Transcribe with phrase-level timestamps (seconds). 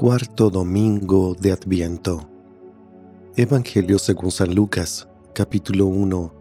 [0.00, 2.26] Cuarto domingo de Adviento.
[3.36, 6.32] Evangelio según San Lucas, capítulo 1,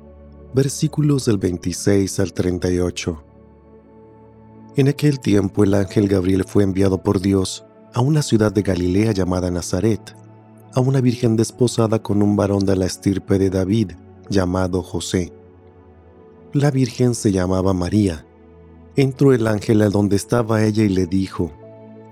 [0.54, 3.22] versículos del 26 al 38.
[4.78, 9.12] En aquel tiempo el ángel Gabriel fue enviado por Dios a una ciudad de Galilea
[9.12, 10.16] llamada Nazaret,
[10.74, 13.92] a una virgen desposada con un varón de la estirpe de David,
[14.30, 15.34] llamado José.
[16.54, 18.26] La virgen se llamaba María.
[18.96, 21.52] Entró el ángel a donde estaba ella y le dijo,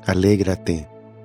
[0.06, 0.90] Alégrate,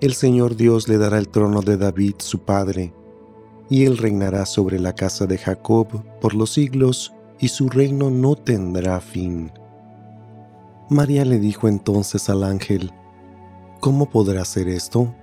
[0.00, 2.94] El Señor Dios le dará el trono de David su padre,
[3.68, 5.88] y él reinará sobre la casa de Jacob
[6.20, 9.52] por los siglos, y su reino no tendrá fin.
[10.88, 12.92] María le dijo entonces al ángel,
[13.80, 15.14] ¿Cómo podrá ser esto?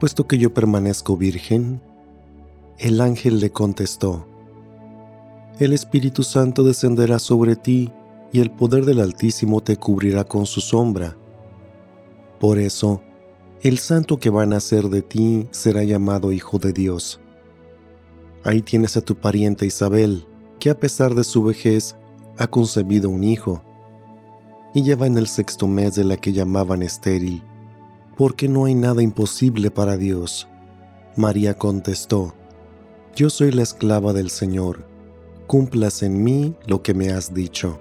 [0.00, 1.80] Puesto que yo permanezco virgen.
[2.78, 4.26] El ángel le contestó,
[5.60, 7.92] el Espíritu Santo descenderá sobre ti
[8.32, 11.16] y el poder del Altísimo te cubrirá con su sombra.
[12.40, 13.02] Por eso,
[13.62, 17.20] el santo que va a nacer de ti será llamado Hijo de Dios.
[18.44, 20.26] Ahí tienes a tu pariente Isabel,
[20.58, 21.96] que a pesar de su vejez
[22.38, 23.62] ha concebido un hijo,
[24.74, 27.42] y lleva en el sexto mes de la que llamaban estéril,
[28.16, 30.48] porque no hay nada imposible para Dios.
[31.16, 32.34] María contestó,
[33.14, 34.92] Yo soy la esclava del Señor
[35.52, 37.78] cumplas en mí lo que me has dicho.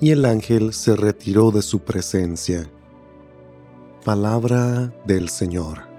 [0.00, 2.70] Y el ángel se retiró de su presencia.
[4.06, 5.95] Palabra del Señor.